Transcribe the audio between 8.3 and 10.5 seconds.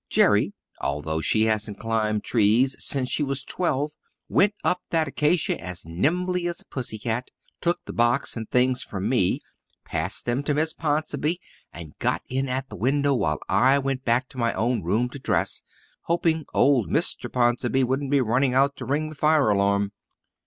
and things from me, passed them